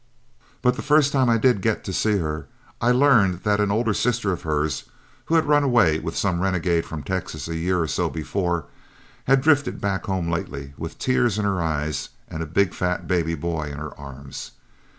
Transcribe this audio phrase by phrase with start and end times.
[0.63, 2.47] But the first time I did get to see her
[2.81, 4.85] I learned that an older sister of hers,
[5.25, 8.65] who had run away with some renegade from Texas a year or so before,
[9.25, 13.35] had drifted back home lately with tears in her eyes and a big fat baby
[13.35, 14.53] boy in her arms.